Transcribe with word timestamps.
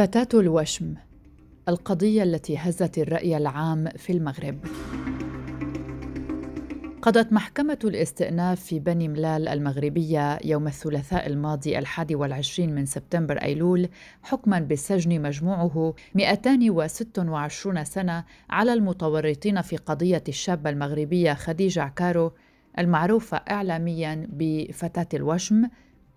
فتاة 0.00 0.28
الوشم 0.40 0.94
القضية 1.68 2.22
التي 2.22 2.56
هزت 2.58 2.98
الرأي 2.98 3.36
العام 3.36 3.88
في 3.88 4.12
المغرب. 4.12 4.58
قضت 7.02 7.32
محكمة 7.32 7.78
الاستئناف 7.84 8.60
في 8.60 8.78
بني 8.78 9.08
ملال 9.08 9.48
المغربية 9.48 10.38
يوم 10.44 10.66
الثلاثاء 10.66 11.26
الماضي 11.26 11.78
الحادي 11.78 12.14
والعشرين 12.14 12.74
من 12.74 12.86
سبتمبر 12.86 13.36
أيلول 13.36 13.88
حكما 14.22 14.58
بالسجن 14.58 15.22
مجموعه 15.22 15.94
226 16.14 17.84
سنة 17.84 18.24
على 18.50 18.72
المتورطين 18.72 19.62
في 19.62 19.76
قضية 19.76 20.24
الشابة 20.28 20.70
المغربية 20.70 21.34
خديجة 21.34 21.82
عكارو 21.82 22.32
المعروفة 22.78 23.36
إعلاميا 23.36 24.28
بفتاة 24.32 25.08
الوشم 25.14 25.68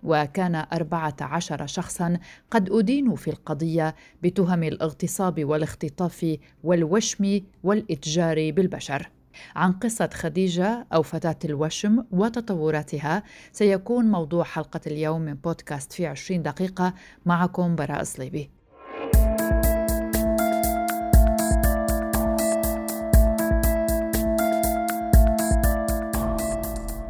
وكان 0.03 0.55
أربعة 0.73 1.15
عشر 1.21 1.67
شخصا 1.67 2.19
قد 2.51 2.69
أدينوا 2.71 3.15
في 3.15 3.29
القضية 3.29 3.95
بتهم 4.23 4.63
الاغتصاب 4.63 5.45
والاختطاف 5.45 6.37
والوشم 6.63 7.41
والإتجار 7.63 8.51
بالبشر. 8.51 9.09
عن 9.55 9.71
قصة 9.71 10.09
خديجة 10.13 10.87
أو 10.93 11.01
فتاة 11.01 11.39
الوشم 11.45 12.03
وتطوراتها 12.11 13.23
سيكون 13.51 14.05
موضوع 14.05 14.43
حلقة 14.43 14.81
اليوم 14.87 15.21
من 15.21 15.33
بودكاست 15.33 15.93
في 15.93 16.05
عشرين 16.05 16.43
دقيقة 16.43 16.93
معكم 17.25 17.75
براء 17.75 18.03
صليبي. 18.03 18.49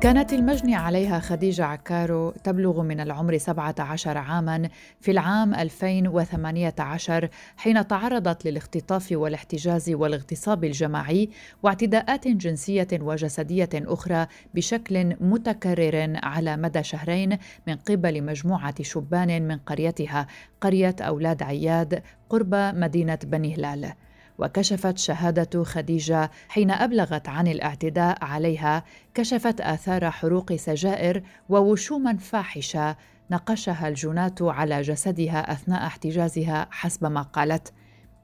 كانت 0.04 0.34
المجني 0.34 0.76
عليها 0.76 1.20
خديجة 1.20 1.66
عكارو 1.66 2.32
تبلغ 2.32 2.82
من 2.82 3.00
العمر 3.00 3.38
17 3.38 4.18
عاما 4.18 4.70
في 5.02 5.12
العام 5.12 5.54
2018 5.54 7.30
حين 7.58 7.88
تعرضت 7.88 8.46
للاختطاف 8.46 9.12
والاحتجاز 9.12 9.90
والاغتصاب 9.90 10.64
الجماعي 10.64 11.30
واعتداءات 11.64 12.28
جنسية 12.28 12.88
وجسدية 12.94 13.70
أخرى 13.74 14.28
بشكل 14.54 15.16
متكرر 15.22 16.20
على 16.24 16.58
مدى 16.58 16.84
شهرين 16.84 17.38
من 17.68 17.76
قبل 17.76 18.24
مجموعة 18.24 18.76
شبان 18.82 19.48
من 19.48 19.58
قريتها 19.58 20.28
قرية 20.62 20.96
أولاد 21.02 21.44
عياد 21.44 22.04
قرب 22.30 22.56
مدينة 22.56 23.20
بني 23.24 23.56
هلال. 23.56 23.94
وكشفت 24.38 24.98
شهادة 24.98 25.64
خديجة 25.64 26.32
حين 26.50 26.72
أبلغت 26.72 27.30
عن 27.30 27.48
الاعتداء 27.48 28.26
عليها 28.26 28.84
كشفت 29.14 29.62
آثار 29.62 30.12
حروق 30.12 30.54
سجائر 30.56 31.24
ووشوما 31.50 32.18
فاحشة 32.18 32.96
نقشها 33.32 33.88
الجنات 33.88 34.42
على 34.42 34.82
جسدها 34.82 35.52
أثناء 35.52 35.86
احتجازها 35.86 36.68
حسب 36.72 37.06
ما 37.06 37.22
قالت. 37.22 37.74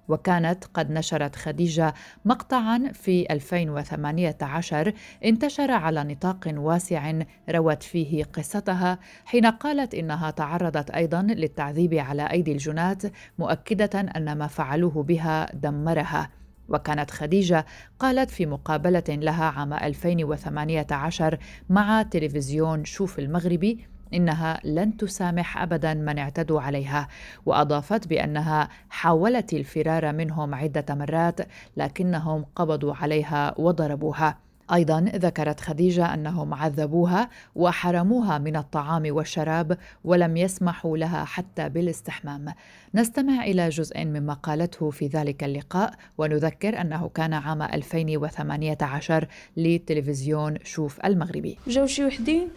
وكانت 0.10 0.66
قد 0.74 0.92
نشرت 0.92 1.36
خديجة 1.36 1.94
مقطعا 2.26 2.92
في 2.94 3.26
2018 3.32 4.94
انتشر 5.26 5.72
على 5.72 6.04
نطاق 6.04 6.52
واسع 6.54 7.14
روت 7.50 7.84
فيه 7.84 8.24
قصتها 8.24 9.00
حين 9.26 9.46
قالت 9.46 9.96
إنها 9.96 10.32
تعرضت 10.32 10.90
أيضا 10.90 11.22
للتعذيب 11.22 11.94
على 11.94 12.32
أيدي 12.32 12.52
الجنات 12.52 13.04
مؤكدة 13.40 14.00
أن 14.00 14.38
ما 14.38 14.48
فعلوه 14.48 15.04
بها 15.04 15.56
دمرها. 15.56 16.30
وكانت 16.70 17.12
خديجة 17.12 17.66
قالت 18.00 18.32
في 18.32 18.46
مقابلة 18.46 19.04
لها 19.10 19.46
عام 19.46 19.74
2018 19.74 21.38
مع 21.70 22.02
تلفزيون 22.02 22.86
شوف 22.86 23.20
المغربي 23.20 23.86
إنها 24.14 24.60
لن 24.64 24.98
تسامح 24.98 25.62
ابدا 25.62 25.94
من 25.94 26.20
اعتدوا 26.20 26.62
عليها 26.62 27.08
وأضافت 27.46 28.08
بأنها 28.08 28.70
حاولت 28.90 29.54
الفرار 29.54 30.14
منهم 30.14 30.56
عدة 30.56 30.96
مرات 30.96 31.40
لكنهم 31.78 32.46
قبضوا 32.56 32.94
عليها 32.96 33.54
وضربوها. 33.58 34.38
أيضا 34.74 35.02
ذكرت 35.02 35.60
خديجة 35.60 36.14
أنهم 36.14 36.54
عذبوها 36.54 37.30
وحرموها 37.56 38.38
من 38.38 38.56
الطعام 38.56 39.04
والشراب 39.16 39.78
ولم 40.04 40.38
يسمحوا 40.38 40.98
لها 40.98 41.26
حتى 41.26 41.70
بالاستحمام. 41.70 42.54
نستمع 42.96 43.44
إلى 43.44 43.70
جزء 43.70 44.06
مما 44.06 44.34
قالته 44.34 44.90
في 44.90 45.08
ذلك 45.08 45.44
اللقاء 45.44 45.94
ونذكر 46.18 46.82
أنه 46.82 47.10
كان 47.10 47.34
عام 47.34 47.62
2018 47.62 49.28
لتلفزيون 49.58 50.58
شوف 50.64 51.00
المغربي. 51.06 51.58
جاو 51.68 51.86
شي 51.86 52.06
وحدين. 52.06 52.50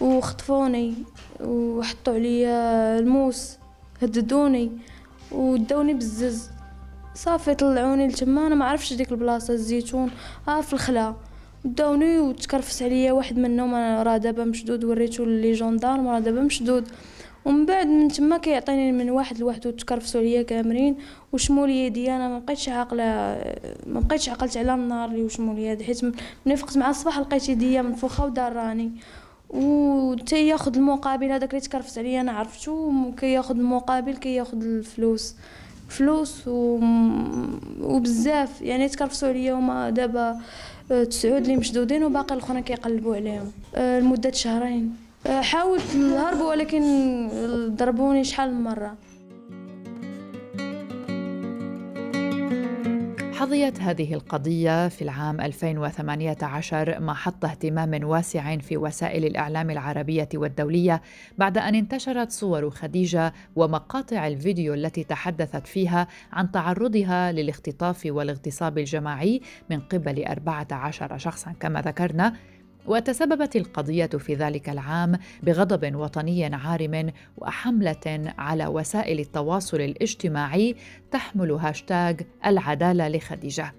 وخطفوني 0.00 0.94
وحطوا 1.40 2.14
عليا 2.14 2.98
الموس 2.98 3.56
هددوني 4.02 4.72
وداوني 5.32 5.94
بالزز. 5.94 6.50
صافي 7.14 7.54
طلعوني 7.54 8.08
لتما 8.08 8.46
أنا 8.46 8.54
ما 8.54 8.64
عرفتش 8.64 8.92
ديك 8.92 9.12
البلاصة 9.12 9.54
الزيتون 9.54 10.10
آه 10.48 10.60
في 10.60 10.72
الخلا. 10.72 11.14
داوني 11.64 12.18
وتكرفس 12.18 12.82
عليا 12.82 13.12
واحد 13.12 13.38
منهم 13.38 13.74
أنا 13.74 14.02
راه 14.02 14.16
دابا 14.16 14.44
مشدود 14.44 14.84
وريتو 14.84 15.24
les 15.24 15.52
gendarmes 15.52 16.08
راه 16.08 16.18
دابا 16.18 16.40
مشدود. 16.40 16.88
ومن 17.44 17.66
بعد 17.66 17.86
من 17.86 18.08
تما 18.08 18.38
كيعطيني 18.38 18.92
من 18.92 19.10
واحد 19.10 19.38
لواحد 19.38 19.66
وتكرفسوا 19.66 20.20
عليا 20.20 20.42
كامرين. 20.42 20.96
وشموا 21.32 21.66
لي 21.66 21.86
يدي 21.86 22.10
أنا؟ 22.10 22.28
ما 22.28 22.38
بقيتش 22.38 22.68
عاقلة 22.68 23.04
ما 23.86 24.00
بقيتش 24.00 24.28
عقلت 24.28 24.56
على 24.56 24.74
النهار 24.74 25.08
اللي 25.08 25.22
وشموا 25.22 25.54
لي 25.54 25.84
حيت 25.84 26.00
ملي 26.46 26.56
فقت 26.56 26.76
مع 26.76 26.90
الصباح 26.90 27.18
لقيت 27.18 27.48
يديا 27.48 27.82
منفوخه 27.82 28.24
وداراني. 28.24 28.92
وتي 29.54 30.48
ياخذ 30.48 30.76
المقابل. 30.76 31.32
هذاك 31.32 31.50
اللي 31.50 31.60
تكرفس 31.60 31.98
عليا 31.98 32.20
أنا 32.20 32.32
عرفتو 32.32 32.92
كي 33.16 33.32
ياخذ 33.32 33.56
المقابل 33.56 34.16
كي 34.16 34.34
ياخذ 34.34 34.62
الفلوس. 34.62 35.34
فلوس 35.88 36.48
و... 36.48 36.80
وبزاف. 37.80 38.62
يعني 38.62 38.88
تكرفسوا 38.88 39.28
عليا 39.28 39.54
هما 39.54 39.90
دابا 39.90 40.40
آه، 40.90 41.04
تسعود 41.04 41.42
اللي 41.42 41.56
مشدودين 41.56 42.04
وباقي 42.04 42.34
الاخرين 42.34 42.62
كيقلبوا 42.62 43.16
عليهم. 43.16 43.52
آه، 43.74 44.00
لمدة 44.00 44.32
شهرين. 44.32 44.96
آه، 45.26 45.40
حاولت 45.40 45.96
نهرب 45.96 46.40
ولكن 46.40 46.82
ضربوني 47.76 48.24
شحال 48.24 48.54
من 48.54 48.62
مرة. 48.62 48.94
حظيت 53.44 53.80
هذه 53.80 54.14
القضية 54.14 54.88
في 54.88 55.02
العام 55.02 55.40
2018 55.40 57.00
محط 57.00 57.44
اهتمام 57.44 58.04
واسع 58.04 58.56
في 58.56 58.76
وسائل 58.76 59.24
الإعلام 59.24 59.70
العربية 59.70 60.28
والدولية 60.34 61.02
بعد 61.38 61.58
أن 61.58 61.74
انتشرت 61.74 62.32
صور 62.32 62.70
خديجة 62.70 63.32
ومقاطع 63.56 64.26
الفيديو 64.26 64.74
التي 64.74 65.04
تحدثت 65.04 65.66
فيها 65.66 66.08
عن 66.32 66.50
تعرضها 66.50 67.32
للاختطاف 67.32 68.02
والاغتصاب 68.06 68.78
الجماعي 68.78 69.40
من 69.70 69.80
قبل 69.80 70.24
14 70.24 71.18
شخصا. 71.18 71.52
كما 71.60 71.80
ذكرنا 71.80 72.34
وتسببت 72.86 73.56
القضية 73.56 74.06
في 74.06 74.34
ذلك 74.34 74.68
العام 74.68 75.18
بغضب 75.42 75.94
وطني 75.94 76.44
عارم 76.44 77.12
وحملة 77.36 78.34
على 78.38 78.66
وسائل 78.66 79.20
التواصل 79.20 79.80
الاجتماعي 79.80 80.76
تحمل 81.10 81.50
هاشتاغ 81.50 82.14
العدالة 82.46 83.08
لخديجة. 83.08 83.74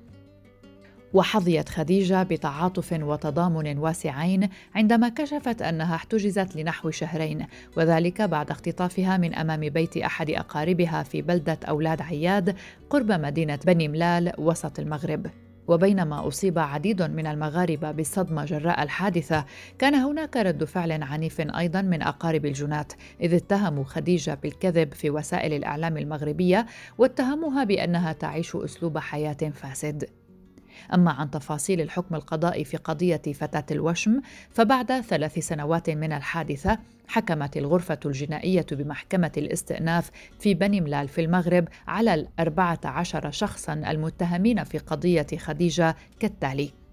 وحظيت 1.14 1.70
خديجة 1.70 2.24
بتعاطف 2.24 2.94
وتضامن 3.02 3.78
واسعين 3.78 4.50
عندما 4.76 5.10
كشفت 5.10 5.62
أنها 5.62 5.96
احتجزت 5.96 6.56
لنحو 6.56 6.92
شهرين 6.92 7.46
وذلك 7.78 8.22
بعد 8.22 8.52
اختطافها 8.52 9.18
من 9.18 9.36
أمام 9.36 9.70
بيت 9.70 9.98
أحد 9.98 10.30
أقاربها 10.30 11.04
في 11.04 11.22
بلدة 11.22 11.60
أولاد 11.68 12.02
عياد 12.02 12.56
قرب 12.90 13.12
مدينة 13.12 13.60
بني 13.66 13.88
ملال 13.88 14.34
وسط 14.38 14.80
المغرب. 14.80 15.28
وبينما 15.68 16.28
أصيب 16.28 16.60
عديد 16.60 17.02
من 17.02 17.28
المغاربة 17.28 17.92
بالصدمة 17.92 18.46
جراء 18.46 18.84
الحادثة 18.84 19.46
كان 19.80 19.96
هناك 19.96 20.38
رد 20.38 20.64
فعل 20.64 21.04
عنيف 21.04 21.42
أيضا 21.42 21.82
من 21.82 22.02
أقارب 22.02 22.46
الجنات 22.46 22.94
إذ 23.22 23.34
اتهموا 23.34 23.84
خديجة 23.84 24.38
بالكذب 24.44 24.94
في 24.94 25.10
وسائل 25.10 25.54
الإعلام 25.54 25.98
المغربية 25.98 26.66
واتهموها 26.98 27.64
بأنها 27.64 28.14
تعيش 28.14 28.56
أسلوب 28.56 28.98
حياة 28.98 29.52
فاسد. 29.54 30.10
أما 30.94 31.12
عن 31.12 31.32
تفاصيل 31.32 31.82
الحكم 31.82 32.16
القضائي 32.16 32.64
في 32.64 32.78
قضية 32.78 33.22
فتاة 33.34 33.66
الوشم 33.72 34.22
فبعد 34.50 35.02
ثلاث 35.02 35.40
سنوات 35.40 35.90
من 35.90 36.14
الحادثة 36.14 36.80
حكمت 37.08 37.58
الغرفة 37.58 38.00
الجنائية 38.06 38.66
بمحكمة 38.72 39.32
الاستئناف 39.38 40.12
في 40.40 40.54
بني 40.54 40.82
ملال 40.82 41.08
في 41.08 41.22
المغرب 41.22 41.68
على 41.88 42.14
الأربعة 42.14 42.80
عشر 42.86 43.32
شخصا 43.32 43.74
المتهمين 43.74 44.64
في 44.64 44.78
قضية 44.78 45.28
خديجة 45.38 45.96
كالتالي. 46.20 46.85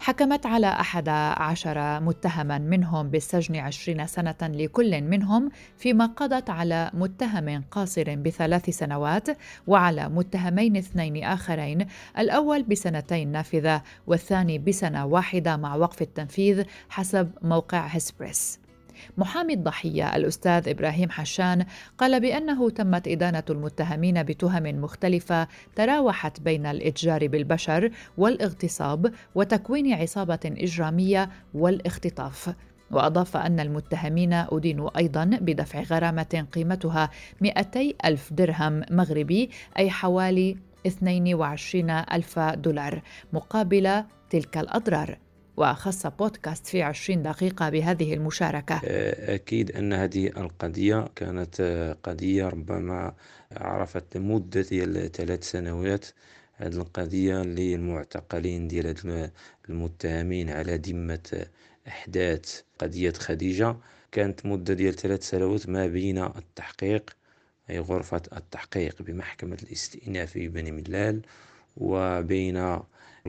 حكمت 0.00 0.46
على 0.46 0.66
أحد 0.66 1.08
عشر 1.08 2.00
متهما 2.00 2.58
منهم 2.58 3.08
بالسجن 3.10 3.56
عشرين 3.56 4.06
سنة 4.06 4.36
لكل 4.42 5.02
منهم 5.02 5.50
فيما 5.78 6.06
قضت 6.06 6.50
على 6.50 6.90
متهم 6.94 7.64
قاصر 7.70 8.14
بثلاث 8.14 8.70
سنوات 8.70 9.28
وعلى 9.66 10.08
متهمين 10.08 10.76
اثنين 10.76 11.24
آخرين 11.24 11.86
الأول 12.18 12.62
بسنتين 12.62 13.32
نافذة 13.32 13.82
والثاني 14.06 14.58
بسنة 14.58 15.06
واحدة 15.06 15.56
مع 15.56 15.74
وقف 15.74 16.02
التنفيذ 16.02 16.64
حسب 16.88 17.30
موقع 17.42 17.86
هسبريس 17.86 18.63
محامي 19.18 19.54
الضحية 19.54 20.16
الأستاذ 20.16 20.68
إبراهيم 20.68 21.10
حشان 21.10 21.64
قال 21.98 22.20
بأنه 22.20 22.70
تمت 22.70 23.08
إدانة 23.08 23.44
المتهمين 23.50 24.22
بتهم 24.22 24.62
مختلفة 24.80 25.48
تراوحت 25.76 26.40
بين 26.40 26.66
الإتجار 26.66 27.26
بالبشر 27.28 27.90
والاغتصاب 28.18 29.12
وتكوين 29.34 29.94
عصابة 29.94 30.40
إجرامية 30.44 31.30
والاختطاف. 31.54 32.54
وأضاف 32.90 33.36
أن 33.36 33.60
المتهمين 33.60 34.32
أدينوا 34.32 34.98
أيضا 34.98 35.24
بدفع 35.24 35.82
غرامة 35.82 36.46
قيمتها 36.52 37.10
200 37.40 37.92
ألف 38.04 38.32
درهم 38.32 38.82
مغربي 38.90 39.50
أي 39.78 39.90
حوالي 39.90 40.56
22 40.86 41.90
ألف 41.90 42.38
دولار 42.38 43.02
مقابل 43.32 44.04
تلك 44.30 44.58
الأضرار. 44.58 45.18
وخص 45.56 46.06
بودكاست 46.06 46.66
في 46.66 46.82
20 46.82 47.22
دقيقة 47.22 47.70
بهذه 47.70 48.14
المشاركة. 48.14 48.80
أكيد 49.34 49.70
أن 49.70 49.92
هذه 49.92 50.26
القضية 50.26 51.08
كانت 51.16 51.60
قضية 52.02 52.48
ربما 52.48 53.14
عرفت 53.52 54.16
مدة 54.16 54.62
ثلاث 55.08 55.50
سنوات. 55.50 56.06
هذه 56.54 56.74
القضية 56.74 57.42
للمعتقلين 57.42 58.68
ديال 58.68 59.30
المتهمين 59.68 60.50
على 60.50 60.76
ذمة 60.76 61.46
أحداث 61.88 62.60
قضية 62.78 63.12
خديجة. 63.12 63.76
كانت 64.12 64.46
مدة 64.46 64.74
ديال 64.74 64.94
ثلاث 64.94 65.28
سنوات 65.28 65.68
ما 65.68 65.86
بين 65.86 66.18
التحقيق 66.18 67.10
أي 67.70 67.78
غرفة 67.78 68.22
التحقيق 68.36 69.02
بمحكمة 69.02 69.58
الاستئناف 69.62 70.30
في 70.30 70.48
بني 70.48 70.70
ملال 70.70 71.22
وبين 71.76 72.78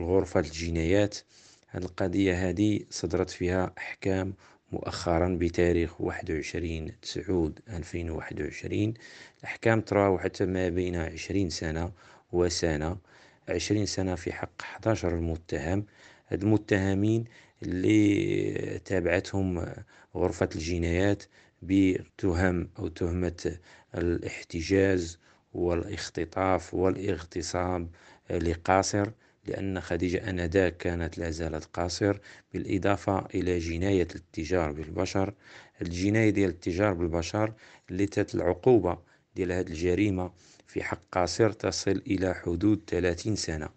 غرفة 0.00 0.40
الجنايات. 0.40 1.18
هذه 1.68 1.82
القضية 1.84 2.48
هذه 2.48 2.80
صدرت 2.90 3.30
فيها 3.30 3.72
أحكام 3.78 4.34
مؤخرا 4.72 5.38
بتاريخ 5.40 6.00
21 6.00 7.00
تسعود 7.00 7.60
2021 7.68 8.94
الأحكام 9.40 9.80
تراوحت 9.80 10.42
ما 10.42 10.68
بين 10.68 10.96
20 10.96 11.50
سنة 11.50 11.92
وسنة. 12.32 12.96
20 13.48 13.86
سنة 13.86 14.14
في 14.14 14.32
حق 14.32 14.62
11 14.62 15.14
المتهم. 15.14 15.84
هاد 16.28 16.42
المتهمين 16.42 17.24
اللي 17.62 18.78
تابعتهم 18.84 19.66
غرفة 20.16 20.48
الجنايات 20.54 21.22
بتهم 21.62 22.68
أو 22.78 22.88
تهمة 22.88 23.56
الاحتجاز 23.94 25.18
والإختطاف 25.54 26.74
والإغتصاب 26.74 27.88
لقاصر. 28.30 29.10
لأن 29.48 29.80
خديجة 29.80 30.30
آنذاك 30.30 30.76
كانت 30.76 31.18
لا 31.18 31.30
زالت 31.30 31.64
قاصر 31.64 32.18
بالإضافة 32.52 33.26
إلى 33.34 33.58
جناية 33.58 34.08
الاتجار 34.14 34.72
بالبشر. 34.72 35.34
الجناية 35.82 36.30
ديال 36.30 36.50
الاتجار 36.50 36.92
بالبشر 36.92 37.52
اللي 37.90 38.06
تات 38.06 38.34
العقوبة 38.34 38.98
ديال 39.36 39.52
هذه 39.52 39.66
الجريمة 39.66 40.30
في 40.66 40.82
حق 40.82 41.00
قاصر 41.12 41.52
تصل 41.52 42.02
إلى 42.06 42.34
حدود 42.34 42.80
30 42.86 43.36
سنة 43.36 43.68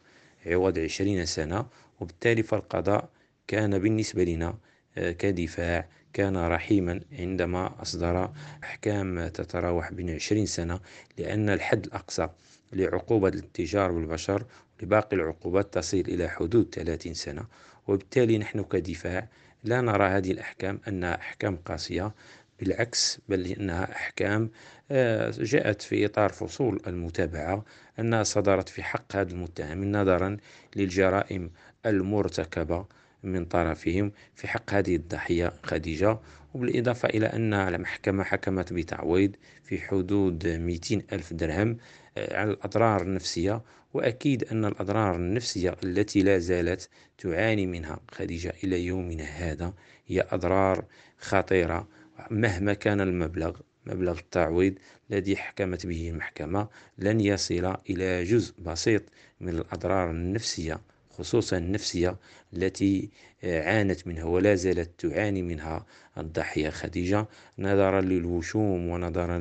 عوض 0.45 0.79
20 0.79 1.25
سنة 1.25 1.65
وبالتالي 1.99 2.43
فالقضاء 2.43 3.09
كان 3.47 3.79
بالنسبة 3.79 4.23
لنا 4.23 4.57
آه، 4.97 5.11
كدفاع 5.11 5.87
كان 6.13 6.37
رحيما 6.37 7.01
عندما 7.19 7.81
أصدر 7.81 8.31
أحكام 8.63 9.27
تتراوح 9.27 9.91
بين 9.91 10.09
20 10.09 10.45
سنة 10.45 10.79
لأن 11.17 11.49
الحد 11.49 11.85
الأقصى 11.85 12.29
لعقوبة 12.73 13.27
الاتجار 13.27 13.91
بالبشر 13.91 14.45
لباقي 14.81 15.15
العقوبات 15.17 15.73
تصل 15.73 15.97
إلى 15.97 16.27
حدود 16.27 16.69
30 16.75 17.13
سنة. 17.13 17.45
وبالتالي 17.87 18.37
نحن 18.37 18.63
كدفاع 18.63 19.27
لا 19.63 19.81
نرى 19.81 20.03
هذه 20.03 20.31
الأحكام 20.31 20.79
أنها 20.87 21.15
أحكام 21.15 21.55
قاسية 21.55 22.11
بالعكس 22.59 23.19
بل 23.29 23.45
إنها 23.45 23.91
أحكام 23.91 24.49
آه، 24.91 25.31
جاءت 25.37 25.81
في 25.81 26.05
إطار 26.05 26.29
فصول 26.29 26.81
المتابعة 26.87 27.65
أنها 27.99 28.23
صدرت 28.23 28.69
في 28.69 28.83
حق 28.83 29.15
هذا 29.15 29.31
المتهم 29.31 29.91
نظرا 29.91 30.37
للجرائم 30.75 31.51
المرتكبة 31.85 32.85
من 33.23 33.45
طرفهم 33.45 34.11
في 34.35 34.47
حق 34.47 34.73
هذه 34.73 34.95
الضحية 34.95 35.53
خديجة. 35.63 36.19
وبالإضافة 36.53 37.09
إلى 37.09 37.25
أن 37.25 37.53
المحكمة 37.53 38.23
حكمت 38.23 38.73
بتعويض 38.73 39.35
في 39.63 39.81
حدود 39.81 40.47
200 40.47 41.01
ألف 41.13 41.33
درهم 41.33 41.77
آه، 42.17 42.39
على 42.39 42.51
الأضرار 42.51 43.01
النفسية 43.01 43.61
وأكيد 43.93 44.43
أن 44.43 44.65
الأضرار 44.65 45.15
النفسية 45.15 45.75
التي 45.83 46.21
لا 46.21 46.37
زالت 46.37 46.89
تعاني 47.17 47.67
منها. 47.67 47.99
خديجة 48.11 48.53
إلى 48.63 48.85
يومنا 48.85 49.23
هذا 49.23 49.73
هي 50.07 50.25
أضرار 50.31 50.85
خطيرة 51.17 51.87
مهما 52.31 52.73
كان 52.73 53.01
المبلغ 53.01 53.59
مبلغ 53.85 54.19
التعويض 54.19 54.73
الذي 55.11 55.37
حكمت 55.37 55.85
به 55.85 56.09
المحكمة 56.09 56.67
لن 56.97 57.21
يصل 57.21 57.75
إلى 57.89 58.23
جزء 58.23 58.53
بسيط 58.61 59.03
من 59.39 59.49
الأضرار 59.49 60.11
النفسية. 60.11 60.81
خصوصا 61.19 61.57
النفسية 61.57 62.17
التي 62.53 63.09
عانت 63.43 64.07
منها 64.07 64.23
ولا 64.23 64.55
زالت 64.55 64.89
تعاني 64.97 65.41
منها 65.41 65.85
الضحية 66.17 66.69
خديجة 66.69 67.27
نظرا 67.59 68.01
للوشوم 68.01 68.87
ونظرا 68.87 69.39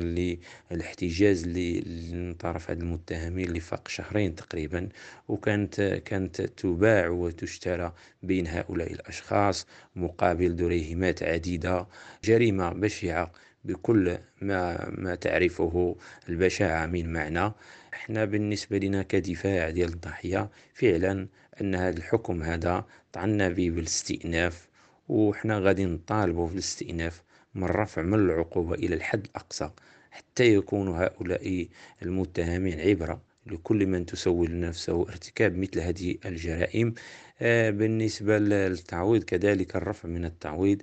للاحتجاز 0.71 1.47
من 1.47 2.33
طرف 2.33 2.71
هذه 2.71 2.79
المتهمين 2.79 3.53
لفاق 3.53 3.87
شهرين 3.87 4.35
تقريبا 4.35 4.89
وكانت 5.27 5.81
كانت 6.05 6.41
تباع 6.41 7.07
وتشترى 7.09 7.93
بين 8.23 8.47
هؤلاء 8.47 8.93
الأشخاص 8.93 9.67
مقابل 9.95 10.55
دريهمات 10.55 11.23
عديدة 11.23 11.87
جريمة 12.23 12.69
بشعة 12.73 13.31
بكل 13.63 14.17
ما 14.41 14.89
ما 14.97 15.15
تعرفه 15.15 15.95
البشاعة 16.29 16.85
من 16.85 17.13
معنى. 17.13 17.51
إحنا 17.93 18.25
بالنسبة 18.25 18.77
لنا 18.77 19.03
كدفاع 19.03 19.69
ديال 19.69 19.89
الضحية 19.89 20.49
فعلا 20.73 21.27
أن 21.61 21.75
هذا 21.75 21.97
الحكم 21.97 22.43
هذا 22.43 22.85
طعنا 23.13 23.49
به 23.49 23.69
بالاستئناف 23.69 24.67
وحنا 25.09 25.59
غادي 25.59 25.85
نطالبوا 25.85 26.47
في 26.47 26.53
الاستئناف 26.53 27.23
من 27.55 27.63
رفع 27.63 28.01
من 28.01 28.19
العقوبة 28.19 28.75
إلى 28.75 28.95
الحد 28.95 29.25
الأقصى 29.25 29.69
حتى 30.11 30.53
يكون 30.53 30.87
هؤلاء 30.87 31.67
المتهمين 32.01 32.79
عبرة 32.79 33.21
لكل 33.45 33.87
من 33.87 34.05
تسول 34.05 34.59
نفسه 34.59 35.01
ارتكاب 35.09 35.57
مثل 35.57 35.79
هذه 35.79 36.15
الجرائم. 36.25 36.93
آه، 37.41 37.69
بالنسبة 37.69 38.37
للتعويض 38.39 39.23
كذلك 39.23 39.75
الرفع 39.75 40.09
من 40.09 40.25
التعويض 40.25 40.81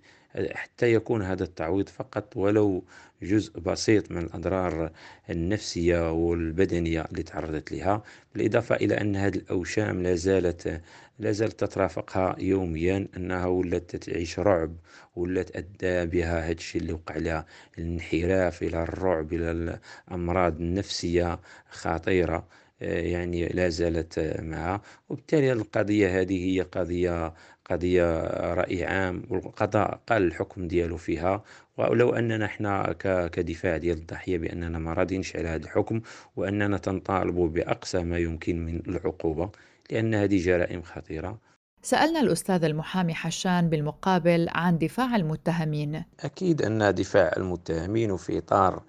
حتى 0.55 0.93
يكون 0.93 1.23
هذا 1.23 1.45
التعويض 1.45 1.89
فقط 1.89 2.37
ولو 2.37 2.85
جزء 3.23 3.61
بسيط 3.61 4.11
من 4.11 4.19
الأضرار 4.19 4.91
النفسية 5.31 6.13
والبدنية 6.13 7.05
اللي 7.05 7.23
تعرضت 7.23 7.73
لها 7.73 8.03
بالإضافة 8.35 8.75
إلى 8.77 9.01
أن 9.01 9.17
هذه 9.17 9.37
الأوشام 9.37 10.03
لا 10.03 10.15
زالت 10.15 10.81
لا 11.19 11.33
زالت 11.33 11.61
تترافقها 11.65 12.37
يوميا 12.39 13.09
أنها 13.17 13.47
ولات 13.47 13.97
تعيش 13.97 14.39
رعب 14.39 14.77
ولات 15.17 15.57
أدى 15.57 16.07
بها 16.07 16.41
هذا 16.47 16.53
الشيء 16.53 16.81
اللي 16.81 16.93
وقع 16.93 17.17
لها 17.17 17.47
الانحراف 17.79 18.63
إلى 18.63 18.83
الرعب 18.83 19.33
إلى 19.33 19.79
الأمراض 20.09 20.61
النفسية 20.61 21.41
خطيرة 21.71 22.49
يعني 22.81 23.49
لا 23.49 23.69
زالت 23.69 24.19
معها. 24.43 24.83
وبالتالي 25.09 25.53
القضية 25.53 26.21
هذه 26.21 26.45
هي 26.47 26.61
قضية 26.61 27.35
قضية 27.71 28.21
رأي 28.55 28.85
عام 28.85 29.23
والقضاء 29.31 30.01
قال 30.09 30.23
الحكم 30.23 30.69
ديالو 30.69 30.97
فيها 30.97 31.45
ولو 31.77 32.15
أننا 32.15 32.45
إحنا 32.45 32.93
كدفاع 33.33 33.77
ديال 33.77 33.99
الضحية 33.99 34.39
بأننا 34.39 34.79
ما 34.79 34.93
راضينش 34.93 35.37
على 35.37 35.49
هذا 35.49 35.65
الحكم 35.65 36.01
وأننا 36.37 36.79
تنطالب 36.79 37.35
بأقصى 37.35 38.03
ما 38.03 38.19
يمكن 38.19 38.65
من 38.65 38.83
العقوبة 38.89 39.51
لأن 39.91 40.15
هذه 40.15 40.45
جرائم 40.45 40.83
خطيرة. 40.83 41.39
سألنا 41.83 42.21
الأستاذ 42.21 42.65
المحامي 42.65 43.15
حشان 43.15 43.69
بالمقابل 43.69 44.47
عن 44.51 44.79
دفاع 44.79 45.17
المتهمين. 45.17 46.03
أكيد 46.21 46.63
أن 46.63 46.95
دفاع 46.95 47.33
المتهمين 47.37 48.11
وفي 48.11 48.39
إطار 48.39 48.83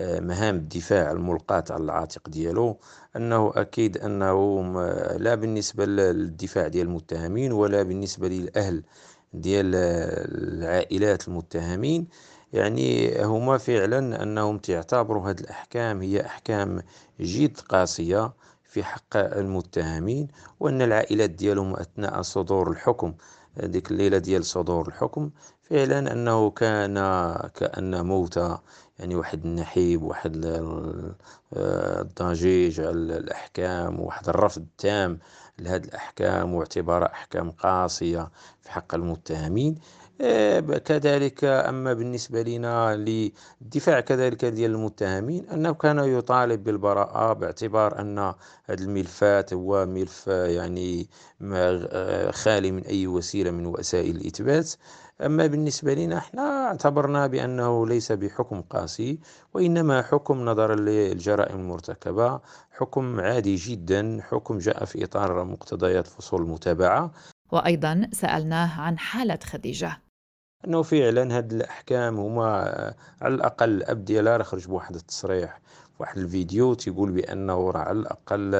مهام 0.00 0.56
الدفاع 0.56 1.10
الملقاة 1.12 1.64
على 1.70 1.84
العاتق 1.84 2.28
ديالو 2.28 2.76
أنه 3.16 3.52
أكيد 3.56 3.98
أنه 3.98 4.62
لا 5.16 5.34
بالنسبة 5.34 5.84
للدفاع 5.86 6.68
ديال 6.68 6.86
المتهمين 6.86 7.52
ولا 7.52 7.82
بالنسبة 7.82 8.28
للأهل 8.28 8.82
ديال 9.34 9.74
العائلات 9.74 11.28
المتهمين. 11.28 12.06
يعني 12.52 13.22
هما 13.24 13.58
فعلا 13.58 14.22
أنهم 14.22 14.58
تعتبروا 14.58 15.30
هذه 15.30 15.40
الأحكام 15.40 16.02
هي 16.02 16.26
أحكام 16.26 16.82
جد 17.20 17.60
قاسية 17.60 18.32
في 18.64 18.84
حق 18.84 19.16
المتهمين 19.16 20.28
وأن 20.60 20.82
العائلات 20.82 21.30
ديالهم 21.30 21.76
أثناء 21.76 22.22
صدور 22.22 22.70
الحكم 22.70 23.14
ديك 23.56 23.90
الليلة 23.90 24.18
ديال 24.18 24.44
صدور 24.44 24.88
الحكم 24.88 25.30
فعلا 25.62 26.12
أنه 26.12 26.50
كان 26.50 26.94
كأن 27.54 28.06
موتى 28.06 28.58
يعني 28.98 29.14
واحد 29.14 29.44
النحيب 29.44 30.02
واحد 30.02 30.46
الضجيج 31.56 32.80
على 32.80 32.90
الأحكام 33.16 34.00
وواحد 34.00 34.28
الرفض 34.28 34.66
تام 34.78 35.18
لهذه 35.58 35.84
الأحكام 35.84 36.54
واعتبارها 36.54 37.12
أحكام 37.12 37.50
قاسية 37.50 38.30
في 38.62 38.70
حق 38.72 38.94
المتهمين. 38.94 39.74
آه، 39.74 39.80
كذلك 40.84 41.44
أما 41.44 41.92
بالنسبة 41.92 42.42
لنا 42.42 42.96
للدفاع 42.96 44.00
كذلك 44.00 44.44
ديال 44.44 44.70
المتهمين 44.70 45.48
أنه 45.48 45.74
كان 45.74 45.98
يطالب 45.98 46.64
بالبراءة 46.64 47.32
باعتبار 47.32 48.00
أن 48.00 48.18
هذا 48.18 48.34
الملفات 48.84 49.54
هو 49.54 49.86
ملف 49.86 50.26
يعني 50.26 51.08
خالي 52.30 52.70
من 52.70 52.82
أي 52.82 53.06
وسيلة 53.06 53.50
من 53.50 53.66
وسائل 53.66 54.16
الإثبات. 54.16 54.72
أما 55.20 55.46
بالنسبة 55.46 55.94
لنا 55.94 56.18
إحنا 56.18 56.66
اعتبرنا 56.66 57.26
بأنه 57.26 57.86
ليس 57.86 58.12
بحكم 58.12 58.62
قاسي 58.62 59.18
وإنما 59.54 60.02
حكم 60.02 60.44
نظرا 60.44 60.74
للجرائم 60.74 61.60
المرتكبة 61.60 62.40
حكم 62.70 63.20
عادي 63.20 63.54
جدا 63.56 64.20
حكم 64.22 64.58
جاء 64.58 64.84
في 64.84 65.04
إطار 65.04 65.44
مقتضيات 65.44 66.06
فصول 66.06 66.42
المتابعة 66.42 67.10
وأيضا 67.52 68.08
سألناه 68.12 68.80
عن 68.80 68.98
حالة 68.98 69.38
خديجة. 69.44 70.03
أنه 70.64 70.82
فعلا 70.82 71.36
هاد 71.36 71.52
الأحكام 71.52 72.18
هما 72.18 72.44
على 73.20 73.34
الأقل 73.34 73.68
الأب 73.68 74.04
ديالها 74.04 74.36
راه 74.36 74.42
خرج 74.42 74.66
بواحد 74.66 74.94
التصريح 74.94 75.60
واحد 75.98 76.18
الفيديو 76.18 76.74
تيقول 76.74 77.10
بأنه 77.10 77.70
راه 77.70 77.80
على 77.80 77.98
الأقل 77.98 78.54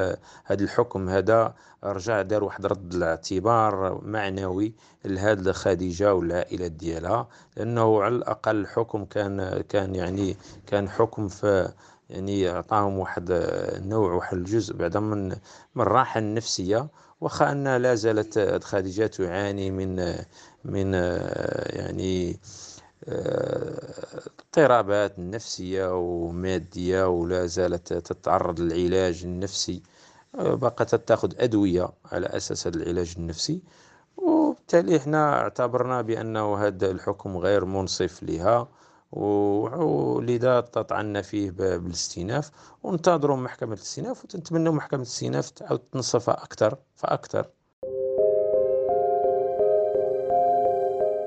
هذا 0.45 0.65
الحكم 0.65 1.09
هذا 1.09 1.55
رجع 1.85 2.23
دار 2.23 2.45
واحد 2.45 2.67
رد 2.67 2.95
الاعتبار 2.95 4.01
معنوي 4.05 4.75
لهاد 5.05 5.51
خديجة 5.51 6.15
والعائلة 6.15 6.67
ديالها 6.67 7.29
لأنه 7.57 8.03
على 8.03 8.15
الأقل 8.17 8.57
الحكم 8.57 9.05
كان 9.05 9.63
كان 9.69 9.95
يعني 9.95 10.37
كان 10.67 10.89
حكم 10.89 11.29
في 11.29 11.73
يعني 12.11 12.49
عطاهم 12.49 12.99
واحد 12.99 13.27
النوع 13.31 14.13
واحد 14.13 14.37
الجزء 14.37 14.77
بعدا 14.77 15.01
من 15.01 15.29
من 15.75 15.83
الراحة 15.83 16.19
النفسية 16.19 16.89
واخا 17.25 17.53
ان 17.53 17.77
لا 17.77 17.95
زالت 17.95 18.65
خديجة 18.65 19.07
تعاني 19.07 19.71
من 19.71 20.15
من 20.65 20.93
يعني 21.79 22.39
اضطرابات 24.39 25.19
نفسية 25.19 25.97
ومادية 25.97 27.09
ولا 27.09 27.47
زالت 27.47 27.93
تتعرض 27.93 28.61
للعلاج 28.61 29.23
النفسي. 29.25 29.83
بقت 30.35 30.95
تاخذ 30.95 31.33
أدوية 31.39 31.89
على 32.13 32.27
أساس 32.27 32.67
هذا 32.67 32.77
العلاج 32.77 33.15
النفسي. 33.19 33.61
وبالتالي 34.17 34.97
إحنا 34.97 35.41
اعتبرنا 35.41 36.03
بأنه 36.03 36.57
هذا 36.57 36.91
الحكم 36.91 37.37
غير 37.37 37.65
منصف 37.65 38.23
لها. 38.23 38.69
ولذا 39.15 40.61
تطعنا 40.61 41.23
فيه 41.23 41.51
بالاستئناف 41.51 42.51
وننتظروا 42.83 43.37
محكمة 43.37 43.73
الاستئناف 43.75 44.25
ونتمنى 44.25 44.71
محكمة 44.71 45.01
الاستئناف 45.01 45.51
تعاود 45.51 45.79
تنصفها 45.79 46.45
أكثر 46.45 46.77
فأكثر. 46.95 47.47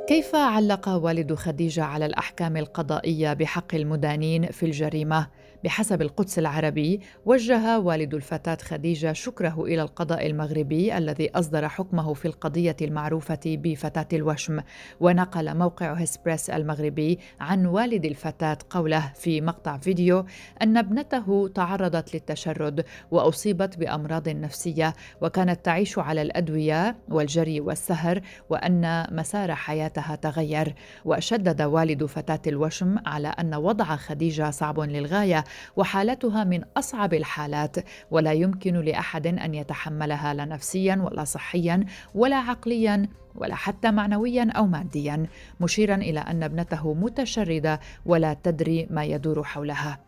كيف 0.07 0.35
علق 0.35 0.89
والد 0.89 1.33
خديجة 1.33 1.83
على 1.83 2.05
الأحكام 2.05 2.57
القضائية 2.57 3.33
بحق 3.33 3.75
المدانين 3.75 4.45
في 4.51 4.65
الجريمة؟ 4.65 5.27
بحسب 5.63 6.01
القدس 6.01 6.39
العربي 6.39 6.99
وجه 7.25 7.79
والد 7.79 8.13
الفتاة 8.13 8.57
خديجة 8.61 9.13
شكره 9.13 9.63
إلى 9.63 9.81
القضاء 9.81 10.27
المغربي 10.27 10.97
الذي 10.97 11.29
أصدر 11.35 11.69
حكمه 11.69 12.13
في 12.13 12.25
القضية 12.27 12.75
المعروفة 12.81 13.39
بفتاة 13.45 14.07
الوشم 14.13 14.59
ونقل 14.99 15.57
موقع 15.57 15.93
هسبريس 15.93 16.49
المغربي 16.49 17.19
عن 17.39 17.65
والد 17.65 18.05
الفتاة 18.05 18.57
قوله 18.69 19.11
في 19.15 19.41
مقطع 19.41 19.77
فيديو 19.77 20.25
أن 20.61 20.77
ابنته 20.77 21.47
تعرضت 21.55 22.13
للتشرد 22.13 22.85
وأصيبت 23.11 23.77
بأمراض 23.77 24.29
نفسية 24.29 24.93
وكانت 25.21 25.65
تعيش 25.65 25.99
على 25.99 26.21
الأدوية 26.21 26.95
والجري 27.09 27.61
والسهر 27.61 28.21
وأن 28.49 29.07
مسار 29.11 29.55
حياتها 29.55 30.15
تغير. 30.15 30.75
وشدد 31.05 31.61
والد 31.61 32.05
فتاة 32.05 32.39
الوشم 32.47 32.95
على 33.05 33.27
أن 33.27 33.55
وضع 33.55 33.95
خديجة 33.95 34.51
صعب 34.51 34.79
للغاية 34.79 35.43
وحالتها 35.75 36.43
من 36.43 36.63
أصعب 36.77 37.13
الحالات 37.13 37.75
ولا 38.11 38.33
يمكن 38.33 38.73
لأحد 38.73 39.27
أن 39.27 39.53
يتحملها 39.53 40.33
لا 40.33 40.45
نفسيا 40.45 40.95
ولا 40.95 41.23
صحيا 41.23 41.85
ولا 42.15 42.37
عقليا 42.37 43.07
ولا 43.35 43.55
حتى 43.55 43.91
معنويا 43.91 44.51
أو 44.51 44.65
ماديا 44.65 45.27
مشيرا 45.59 45.95
إلى 45.95 46.19
أن 46.19 46.43
ابنته 46.43 46.93
متشردة 46.93 47.79
ولا 48.05 48.37
تدري 48.43 48.87
ما 48.89 49.05
يدور 49.05 49.43
حولها. 49.43 49.99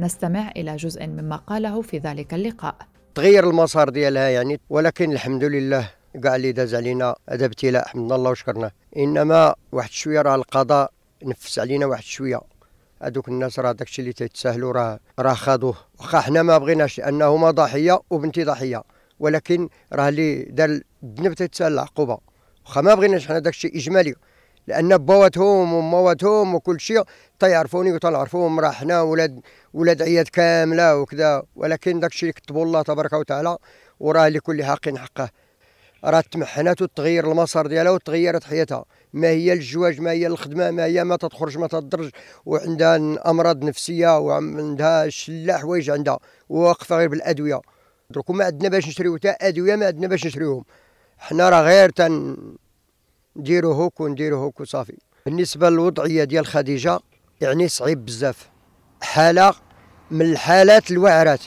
نستمع 0.00 0.50
إلى 0.50 0.76
جزء 0.76 1.06
مما 1.06 1.36
قاله 1.36 1.82
في 1.82 1.98
ذلك 1.98 2.34
اللقاء. 2.34 2.76
تغير 3.14 3.50
المسار 3.50 3.88
ديالها 3.88 4.28
يعني 4.28 4.60
ولكن 4.70 5.12
الحمد 5.12 5.44
لله 5.44 5.90
كاع 6.22 6.36
اللي 6.36 6.52
داز 6.52 6.74
علينا 6.74 7.16
هذا 7.30 7.44
ابتلاء 7.44 7.88
حمد 7.88 8.12
الله 8.12 8.30
وشكرنا. 8.30 8.70
إنما 8.96 9.54
واحد 9.72 9.90
شوية 9.90 10.22
راه 10.22 10.34
القضاء 10.34 10.90
نفس 11.24 11.58
علينا 11.58 11.86
واحد 11.86 12.02
شوية. 12.02 12.40
هذوك 13.02 13.28
الناس 13.28 13.58
راه 13.58 13.72
داكشي 13.72 14.02
اللي 14.02 14.12
تيتساهلوا 14.12 14.72
راه 14.72 15.00
راه 15.18 15.34
خاضوه. 15.34 15.76
واخا 15.98 16.20
حنا 16.20 16.42
ما 16.42 16.58
بغيناش 16.58 16.98
لأنه 16.98 17.50
ضحية 17.50 18.00
وبنتي 18.10 18.44
ضحية. 18.44 18.82
ولكن 19.20 19.68
راه 19.92 20.08
اللي 20.08 20.42
دار 20.42 20.80
الذنب 21.02 21.34
تيتساهل 21.34 21.72
العقوبة. 21.72 22.18
واخا 22.66 22.80
ما 22.80 22.94
بغيناش 22.94 23.28
حنا 23.28 23.38
داكشي 23.38 23.68
إجمالي. 23.68 24.14
لأن 24.66 24.96
بواتهم 24.96 25.72
ومواتهم 25.72 26.54
وكل 26.54 26.80
شيء 26.80 27.02
تيعرفوني 27.38 27.92
وتنعرفوهم 27.92 28.60
راه 28.60 28.70
حنا 28.70 29.00
ولاد 29.02 29.40
ولاد 29.74 30.02
عياد 30.02 30.28
كاملة 30.28 30.96
وكذا. 30.96 31.42
ولكن 31.56 32.00
داكشي 32.00 32.22
اللي 32.22 32.32
كتبوا 32.32 32.64
الله 32.64 32.82
تبارك 32.82 33.12
وتعالى 33.12 33.56
وراه 34.00 34.28
لكل 34.28 34.64
حق 34.64 34.96
حقه. 34.96 35.30
راه 36.04 36.20
تمحنات 36.20 36.82
وتغير 36.82 37.30
المسار 37.32 37.66
ديالها 37.66 37.92
وتغيرت 37.92 38.44
حياتها. 38.44 38.84
ما 39.12 39.28
هي 39.28 39.52
الزواج 39.52 40.00
ما 40.00 40.10
هي 40.10 40.26
الخدمة 40.26 40.70
ما 40.70 40.84
هي 40.84 41.04
ما 41.04 41.16
تخرج 41.16 41.58
ما 41.58 41.66
تضرج 41.66 42.10
وعندها 42.46 43.30
أمراض 43.30 43.64
نفسية 43.64 44.18
وعندها 44.18 45.08
شله 45.08 45.58
حوايج 45.58 45.90
عندها 45.90 46.18
واقفه 46.48 46.96
غير 46.96 47.08
بالأدوية. 47.08 47.60
درك 48.10 48.30
ما 48.30 48.44
عندنا 48.44 48.68
باش 48.68 48.88
نشريو 48.88 49.16
حتى 49.16 49.28
أدوية 49.40 49.76
ما 49.76 49.86
عندنا 49.86 50.06
باش 50.06 50.26
نشريوهم. 50.26 50.64
حنا 51.18 51.50
راه 51.50 51.62
غير 51.62 51.90
تن 51.90 52.36
نديرو 53.36 53.72
هوك 53.72 54.00
ونديرو 54.00 54.38
هوك 54.38 54.60
وصافي. 54.60 54.98
بالنسبة 55.26 55.70
للوضعية 55.70 56.24
ديال 56.24 56.46
خديجة 56.46 56.98
يعني 57.40 57.68
صعيب 57.68 58.04
بزاف. 58.04 58.48
حالة 59.02 59.54
من 60.10 60.22
الحالات 60.22 60.90
الواعرات 60.90 61.40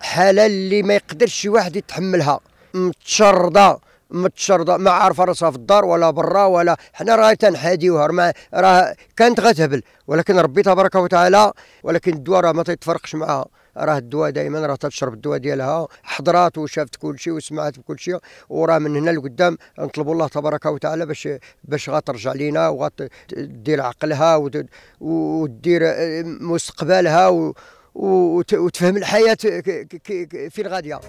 حالة 0.00 0.46
اللي 0.46 0.82
ما 0.82 0.94
يقدرش 0.94 1.34
شي 1.34 1.48
واحد 1.48 1.76
يتحملها. 1.76 2.40
متشردة. 2.74 3.78
متشرده 4.10 4.76
ما 4.76 4.90
عارفة 4.90 5.24
راسها 5.24 5.50
في 5.50 5.56
الدار 5.56 5.84
ولا 5.84 6.10
برا 6.10 6.44
ولا 6.44 6.76
حنا 6.92 7.16
راه 7.16 7.32
تنحاديوها 7.32 8.32
راه 8.54 8.94
كانت 9.16 9.40
غتهبل. 9.40 9.82
ولكن 10.06 10.38
ربي 10.38 10.62
تبارك 10.62 10.94
وتعالى 10.94 11.52
ولكن 11.82 12.12
الدواء 12.12 12.40
راه 12.40 12.52
ما 12.52 12.62
تيتفرقش 12.62 13.14
معها 13.14 13.46
راه 13.76 13.98
الدواء 13.98 14.30
دائما 14.30 14.66
راه 14.66 14.74
تشرب 14.74 15.14
الدواء 15.14 15.38
ديالها. 15.38 15.88
حضرات 16.02 16.58
وشافت 16.58 16.96
كل 16.96 17.18
شيء 17.18 17.32
وسمعت 17.32 17.78
بكل 17.78 17.98
شيء 17.98 18.18
وراه 18.48 18.78
من 18.78 18.96
هنا 18.96 19.10
لقدام 19.10 19.58
نطلبوا 19.78 20.12
الله 20.12 20.28
تبارك 20.28 20.66
وتعالى 20.66 21.06
باش 21.06 21.28
باش 21.64 21.90
غترجع 21.90 22.32
لينا 22.32 22.68
وغتدير 22.68 23.80
عقلها 23.80 24.36
ودير 25.00 25.82
مستقبلها 26.24 27.52
وتفهم 27.94 28.96
الحياة 28.96 29.38
فين 30.50 30.66
غادية. 30.66 31.00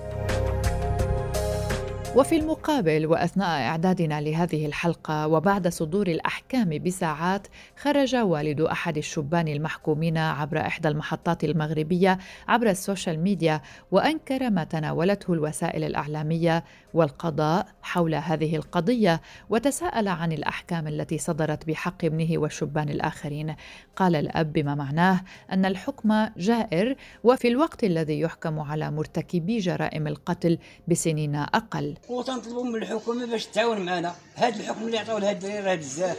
وفي 2.18 2.36
المقابل 2.36 3.06
وأثناء 3.06 3.48
إعدادنا 3.48 4.22
لهذه 4.22 4.66
الحلقة 4.66 5.28
وبعد 5.28 5.68
صدور 5.68 6.08
الأحكام 6.08 6.70
بساعات 6.70 7.48
خرج 7.76 8.16
والد 8.16 8.62
أحد 8.62 8.98
الشبان 8.98 9.48
المحكومين 9.48 10.18
عبر 10.18 10.60
إحدى 10.60 10.88
المحطات 10.88 11.44
المغربية 11.44 12.18
عبر 12.48 12.70
السوشيال 12.70 13.20
ميديا 13.20 13.62
وأنكر 13.92 14.50
ما 14.50 14.64
تناولته 14.64 15.34
الوسائل 15.34 15.84
الإعلامية 15.84 16.64
والقضاء 16.94 17.68
حول 17.82 18.16
هذه 18.16 18.56
القضية 18.56 19.22
وتساءل 19.50 20.08
عن 20.08 20.32
الأحكام 20.32 20.88
التي 20.88 21.18
صدرت 21.18 21.68
بحق 21.68 22.06
ابنه 22.06 22.38
والشبان 22.38 22.90
الآخرين. 22.90 23.56
قال 23.96 24.16
الأب 24.16 24.54
بما 24.54 24.76
معناه 24.76 25.22
أن 25.52 25.66
الحكم 25.66 26.28
جائر 26.38 26.96
وفي 27.24 27.48
الوقت 27.48 27.84
الذي 27.84 28.20
يحكم 28.20 28.60
على 28.60 28.92
مرتكبي 28.92 29.58
جرائم 29.58 30.08
القتل 30.08 30.58
بسنين 30.88 31.36
أقل. 31.36 31.96
وتنطلبوا 32.10 32.64
من 32.64 32.76
الحكومة 32.76 33.26
باش 33.26 33.46
تعاون 33.46 33.80
معنا. 33.86 34.16
هذا 34.36 34.60
الحكم 34.60 34.86
اللي 34.86 34.98
عطاوه 34.98 35.20
لهاد 35.20 35.36
الدراري 35.36 35.68
راه 35.68 35.76
بزاف. 35.76 36.18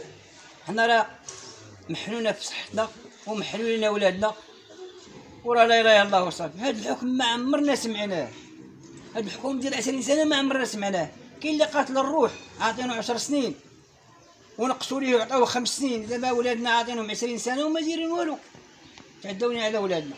حنا 0.67 0.87
راه 0.87 1.07
محنونا 1.89 2.31
في 2.31 2.45
صحتنا 2.45 2.89
ومحنونين 3.27 3.85
ولادنا 3.85 4.33
وراه 5.45 5.65
لا 5.65 5.81
إله 5.81 5.91
إلا 5.91 6.03
الله 6.03 6.23
وصافي. 6.23 6.57
هذا 6.57 6.79
الحكم 6.79 7.07
ما 7.07 7.25
عمرنا 7.25 7.75
سمعناه. 7.75 8.29
هذا 9.15 9.25
الحكم 9.25 9.59
ديال 9.59 9.73
20 9.73 10.01
سنة 10.01 10.23
ما 10.23 10.35
عمرنا 10.35 10.65
سمعناه. 10.65 11.09
كاين 11.41 11.53
اللي 11.53 11.65
قاتل 11.65 11.97
الروح 11.97 12.31
عاطينه 12.59 12.93
10 12.93 13.17
سنين. 13.17 13.55
ونقصوا 14.57 14.99
ليه 14.99 15.15
وعطاوه 15.15 15.45
خمس 15.45 15.77
سنين. 15.77 16.07
دابا 16.07 16.31
ولادنا 16.31 16.69
عاطينهم 16.69 17.11
20 17.11 17.37
سنة 17.37 17.65
وما 17.65 17.79
دايرين 17.79 18.11
والو. 18.11 18.37
تعدوني 19.23 19.63
على 19.63 19.77
ولادنا 19.77 20.15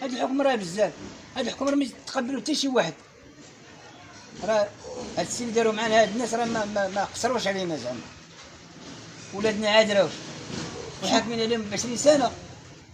هذا 0.00 0.12
الحكم 0.12 0.42
راه 0.42 0.54
بزاف. 0.54 0.92
هذا 1.34 1.48
الحكم 1.48 1.68
راه 1.68 1.74
ما 1.74 1.84
يتقبلو 1.84 2.40
حتى 2.40 2.54
شي 2.54 2.68
واحد. 2.68 2.94
راه 4.44 4.68
هاد 5.18 5.26
السي 5.26 5.42
اللي 5.44 5.54
داروا 5.54 5.72
معنا 5.72 6.02
هاد 6.02 6.08
الناس 6.08 6.34
راه 6.34 6.44
ما, 6.44 6.64
ما, 6.64 6.88
ما 6.88 7.04
قصروش 7.04 7.46
علينا 7.46 7.76
زعما. 7.76 8.00
ولادنا 9.34 9.68
عاد 9.68 9.90
راوش 9.90 10.10
وحاكمين 11.04 11.40
عليهم 11.40 11.62
ب 11.62 11.72
20 11.72 11.96
سنة. 11.96 12.30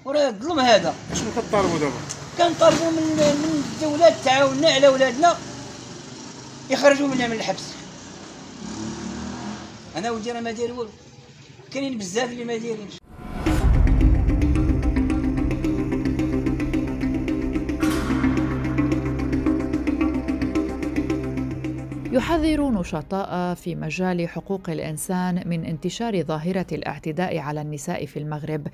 وراه 0.04 0.28
الظلم 0.28 0.60
هذا. 0.60 0.94
شنو 1.14 1.30
كطالبوا 1.36 1.78
دابا؟ 1.78 1.94
كنطالبوا 2.38 2.90
من 2.90 3.02
من 3.16 3.64
الدولة 3.74 4.16
تعاوننا 4.24 4.70
على 4.70 4.88
ولادنا. 4.88 5.36
يخرجوا 6.70 7.08
منا 7.08 7.26
من 7.26 7.32
الحبس. 7.36 7.62
أنا 9.96 10.10
ولدي 10.10 10.32
راه 10.32 10.40
ما 10.40 10.52
داير 10.52 10.72
والو. 10.72 10.90
كاينين 11.72 11.98
بزاف 11.98 12.30
اللي 12.30 12.44
ما 12.44 12.56
دايرينش. 12.56 12.92
يحذر 22.16 22.70
نشطاء 22.70 23.54
في 23.54 23.74
مجال 23.74 24.28
حقوق 24.28 24.70
الإنسان 24.70 25.48
من 25.48 25.64
انتشار 25.64 26.22
ظاهرة 26.22 26.66
الاعتداء 26.72 27.38
على 27.38 27.60
النساء 27.60 28.06
في 28.06 28.18
المغرب 28.18 28.68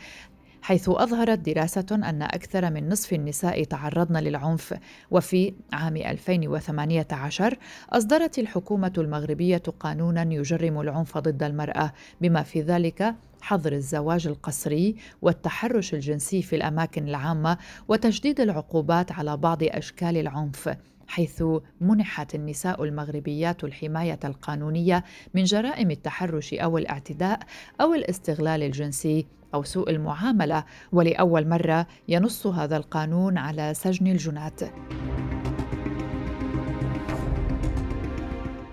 حيث 0.62 0.88
أظهرت 0.88 1.38
دراسة 1.38 1.86
أن 1.92 2.22
أكثر 2.22 2.70
من 2.70 2.88
نصف 2.88 3.12
النساء 3.12 3.64
تعرضن 3.64 4.16
للعنف. 4.16 4.74
وفي 5.10 5.54
عام 5.72 5.96
2018 5.96 7.58
أصدرت 7.90 8.38
الحكومة 8.38 8.92
المغربية 8.98 9.62
قانونا 9.80 10.22
يجرم 10.22 10.80
العنف 10.80 11.18
ضد 11.18 11.42
المرأة 11.42 11.92
بما 12.20 12.42
في 12.42 12.60
ذلك 12.60 13.14
حظر 13.40 13.72
الزواج 13.72 14.26
القسري 14.26 14.96
والتحرش 15.22 15.94
الجنسي 15.94 16.42
في 16.42 16.56
الأماكن 16.56 17.08
العامة 17.08 17.58
وتشديد 17.88 18.40
العقوبات 18.40 19.12
على 19.12 19.36
بعض 19.36 19.58
أشكال 19.62 20.16
العنف. 20.16 20.76
حيث 21.12 21.44
منحت 21.80 22.34
النساء 22.34 22.84
المغربيات 22.84 23.64
الحماية 23.64 24.18
القانونية 24.24 25.04
من 25.34 25.44
جرائم 25.44 25.90
التحرش 25.90 26.54
أو 26.54 26.78
الاعتداء 26.78 27.40
أو 27.80 27.94
الاستغلال 27.94 28.62
الجنسي 28.62 29.26
أو 29.54 29.62
سوء 29.62 29.90
المعاملة 29.90 30.64
ولأول 30.92 31.48
مرة 31.48 31.86
ينص 32.08 32.46
هذا 32.46 32.76
القانون 32.76 33.38
على 33.38 33.74
سجن 33.74 34.06
الجنات. 34.06 34.60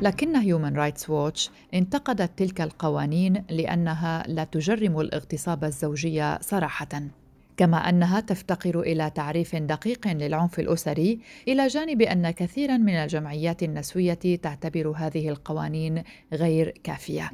لكن 0.02 0.36
هيومن 0.36 0.76
رايتس 0.76 1.10
ووتش 1.10 1.50
انتقدت 1.74 2.40
تلك 2.40 2.62
القوانين 2.62 3.44
لأنها 3.50 4.24
لا 4.28 4.44
تجرم 4.44 5.00
الاغتصاب 5.00 5.64
الزوجي 5.64 6.38
صراحة. 6.42 7.19
كما 7.60 7.90
أنها 7.90 8.20
تفتقر 8.20 8.80
إلى 8.80 9.10
تعريف 9.10 9.56
دقيق 9.56 10.08
للعنف 10.08 10.60
الأسري 10.60 11.20
إلى 11.48 11.68
جانب 11.68 12.02
أن 12.02 12.32
كثيرا 12.32 12.78
من 12.78 12.94
الجمعيات 12.94 13.64
النسوية 13.64 14.14
تعتبر 14.14 14.94
هذه 14.98 15.30
القوانين 15.30 16.04
غير 16.34 16.74
كافية. 16.84 17.32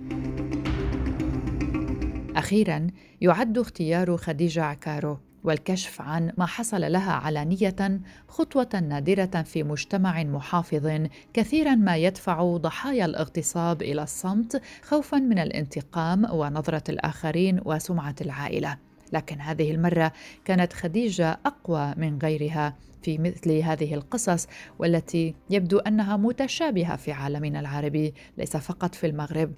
أخيرا 2.36 2.88
يعد 3.22 3.58
اختيار 3.58 4.17
خديجة 4.17 4.63
عكارو 4.63 5.17
والكشف 5.44 6.01
عن 6.01 6.32
ما 6.38 6.46
حصل 6.46 6.91
لها 6.91 7.12
علانية 7.12 8.01
خطوة 8.27 8.84
نادرة 8.89 9.41
في 9.41 9.63
مجتمع 9.63 10.24
محافظ 10.24 11.08
كثيرا 11.34 11.75
ما 11.75 11.98
يدفع 11.98 12.58
ضحايا 12.58 13.05
الاغتصاب 13.05 13.82
إلى 13.82 14.03
الصمت 14.03 14.62
خوفا 14.82 15.17
من 15.17 15.39
الانتقام 15.39 16.25
ونظرة 16.32 16.84
الآخرين 16.89 17.62
وسمعة 17.65 18.15
العائلة. 18.22 18.84
لكن 19.13 19.41
هذه 19.41 19.71
المرة 19.71 20.12
كانت 20.45 20.74
خديجة 20.74 21.39
أقوى 21.45 21.93
من 21.97 22.19
غيرها 22.24 22.75
في 23.01 23.17
مثل 23.17 23.51
هذه 23.51 23.93
القصص 23.93 24.47
والتي 24.79 25.35
يبدو 25.50 25.79
أنها 25.79 26.17
متشابهة 26.17 26.95
في 26.95 27.12
عالمنا 27.12 27.59
العربي 27.59 28.13
ليس 28.38 28.57
فقط 28.57 28.95
في 28.95 29.07
المغرب. 29.07 29.53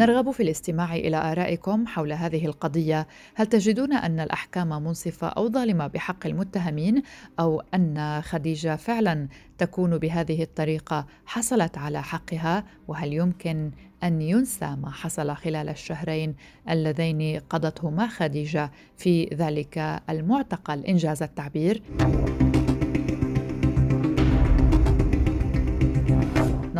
نرغب 0.00 0.30
في 0.30 0.42
الاستماع 0.42 0.94
إلى 0.96 1.16
آرائكم 1.16 1.86
حول 1.86 2.12
هذه 2.12 2.46
القضية. 2.46 3.06
هل 3.34 3.46
تجدون 3.46 3.92
أن 3.92 4.20
الأحكام 4.20 4.68
منصفة 4.68 5.28
أو 5.28 5.48
ظالمة 5.48 5.86
بحق 5.86 6.26
المتهمين؟ 6.26 7.02
أو 7.40 7.62
أن 7.74 8.20
خديجة 8.22 8.76
فعلا 8.76 9.28
تكون 9.58 9.98
بهذه 9.98 10.42
الطريقة 10.42 11.06
حصلت 11.26 11.78
على 11.78 12.02
حقها؟ 12.02 12.64
وهل 12.88 13.12
يمكن 13.12 13.70
أن 14.02 14.22
ينسى 14.22 14.76
ما 14.82 14.90
حصل 14.90 15.36
خلال 15.36 15.68
الشهرين 15.68 16.34
اللذين 16.70 17.40
قضتهما 17.50 18.06
خديجة 18.06 18.70
في 18.96 19.24
ذلك 19.24 20.02
المعتقل؟ 20.10 20.84
إنجاز 20.84 21.22
التعبير. 21.22 21.82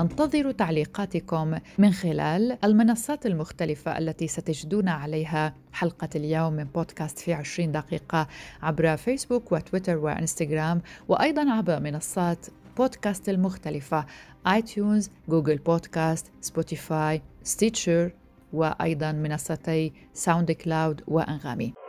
ننتظر 0.00 0.50
تعليقاتكم 0.50 1.58
من 1.78 1.92
خلال 1.92 2.58
المنصات 2.64 3.26
المختلفة 3.26 3.98
التي 3.98 4.28
ستجدون 4.28 4.88
عليها 4.88 5.54
حلقة 5.72 6.08
اليوم 6.16 6.52
من 6.52 6.64
بودكاست 6.64 7.18
في 7.18 7.32
20 7.32 7.72
دقيقة 7.72 8.28
عبر 8.62 8.96
فيسبوك 8.96 9.52
وتويتر 9.52 9.96
وإنستغرام 9.96 10.82
وأيضا 11.08 11.52
عبر 11.52 11.80
منصات 11.80 12.46
بودكاست 12.76 13.28
المختلفة 13.28 14.06
iTunes، 14.46 15.10
Google 15.28 15.56
Podcast، 15.56 16.32
Spotify، 16.40 17.22
Stitcher 17.42 18.12
وأيضا 18.52 19.12
منصتي 19.12 19.92
SoundCloud 20.14 21.02
وأنغامي. 21.08 21.79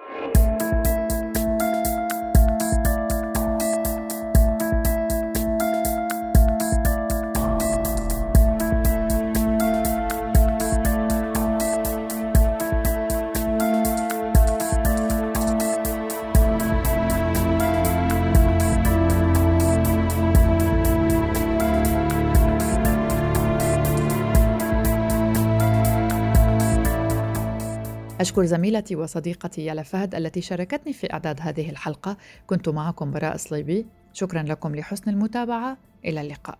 أشكر 28.22 28.46
زميلتي 28.46 28.96
وصديقتي 28.96 29.66
يالا 29.66 29.84
فهد 29.84 30.16
التي 30.16 30.42
شاركتني 30.42 30.94
في 30.94 31.14
إعداد 31.14 31.40
هذه 31.42 31.70
الحلقة. 31.70 32.18
كنت 32.48 32.70
معكم 32.70 33.12
براء 33.12 33.38
صليبي. 33.38 33.86
شكرا 34.14 34.44
لكم 34.44 34.76
لحسن 34.76 35.12
المتابعة. 35.12 35.78
إلى 36.06 36.22
اللقاء. 36.22 36.58